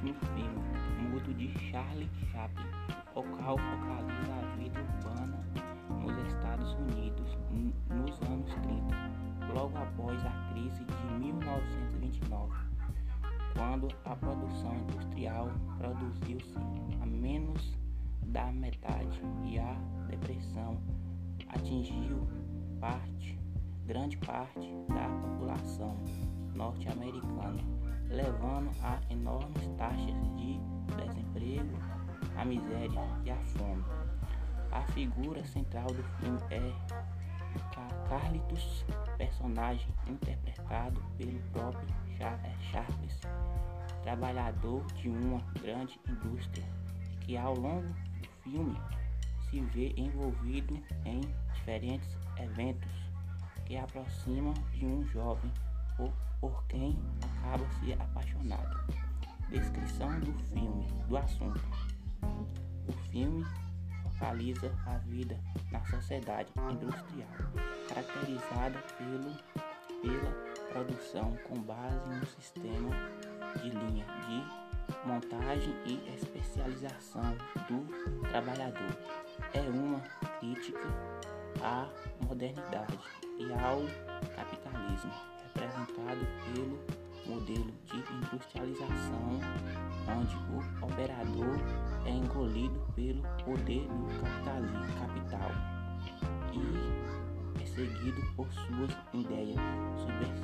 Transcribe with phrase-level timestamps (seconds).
[0.00, 2.64] último filme, Mudo de Charlie Chaplin,
[3.14, 5.44] o qual focaliza a vida urbana
[6.00, 7.38] nos Estados Unidos
[7.90, 8.96] nos anos 30,
[9.54, 12.52] logo após a crise de 1929,
[13.54, 16.56] quando a produção industrial produziu-se
[17.02, 17.76] a menos
[18.22, 19.74] da metade e a
[20.08, 20.80] depressão
[21.48, 22.26] atingiu
[22.80, 23.38] parte,
[23.86, 25.94] grande parte da população
[26.54, 27.80] norte-americana
[28.10, 30.60] levando a enormes taxas de
[30.96, 31.78] desemprego,
[32.36, 33.84] a miséria e a fome.
[34.72, 36.72] A figura central do filme é
[38.08, 38.84] Carlitos,
[39.16, 41.88] personagem interpretado pelo próprio
[42.18, 43.20] é, Charles,
[44.02, 46.64] trabalhador de uma grande indústria
[47.20, 48.76] que ao longo do filme
[49.48, 50.74] se vê envolvido
[51.04, 51.20] em
[51.54, 52.90] diferentes eventos
[53.64, 55.50] que aproximam de um jovem
[56.00, 58.80] por, por quem acaba se apaixonado.
[59.50, 61.60] Descrição do filme, do assunto.
[62.88, 63.44] O filme
[64.02, 65.38] focaliza a vida
[65.70, 67.28] na sociedade industrial,
[67.88, 69.36] caracterizada pelo,
[70.02, 70.30] pela
[70.72, 72.90] produção com base no sistema
[73.56, 77.36] de linha de montagem e especialização
[77.68, 78.96] do trabalhador.
[79.52, 80.00] É uma
[80.38, 80.88] crítica
[81.62, 81.88] à
[82.26, 82.98] modernidade
[83.38, 83.80] e ao
[84.36, 85.12] capitalismo,
[85.54, 86.78] representado pelo
[87.26, 89.40] modelo de industrialização,
[90.08, 91.58] onde o operador
[92.04, 95.50] é engolido pelo poder do capital
[96.52, 99.58] e é seguido por suas ideias
[99.98, 100.39] subversivas.